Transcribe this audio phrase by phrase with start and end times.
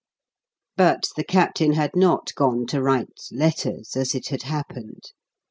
[0.77, 5.11] But the Captain had not gone to write letters, as it had happened.